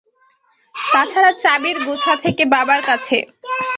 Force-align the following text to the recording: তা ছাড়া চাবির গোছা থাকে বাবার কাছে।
তা 0.75 1.01
ছাড়া 1.05 1.31
চাবির 1.43 1.77
গোছা 1.85 2.13
থাকে 2.23 2.43
বাবার 2.53 2.81
কাছে। 2.89 3.17